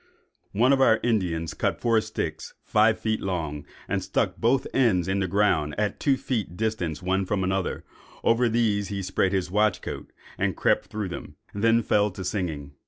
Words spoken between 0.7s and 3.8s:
of our Indians cut four sticks, five feet long,